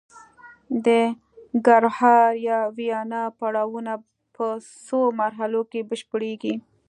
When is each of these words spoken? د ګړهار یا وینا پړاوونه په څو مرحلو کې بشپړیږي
د 0.85 0.87
ګړهار 1.67 2.29
یا 2.47 2.59
وینا 2.77 3.23
پړاوونه 3.37 3.93
په 4.35 4.45
څو 4.87 4.99
مرحلو 5.21 5.61
کې 5.71 5.79
بشپړیږي 5.89 6.53